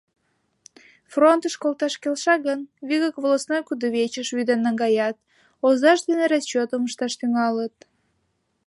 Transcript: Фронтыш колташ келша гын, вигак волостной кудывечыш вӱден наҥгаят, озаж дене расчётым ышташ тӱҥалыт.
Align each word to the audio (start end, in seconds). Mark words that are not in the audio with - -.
Фронтыш 1.11 1.55
колташ 1.61 1.93
келша 2.03 2.35
гын, 2.45 2.59
вигак 2.87 3.15
волостной 3.21 3.61
кудывечыш 3.67 4.27
вӱден 4.37 4.59
наҥгаят, 4.65 5.15
озаж 5.67 5.99
дене 6.07 6.25
расчётым 6.31 6.81
ышташ 6.87 7.13
тӱҥалыт. 7.19 7.75